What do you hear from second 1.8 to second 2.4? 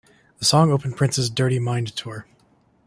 tour.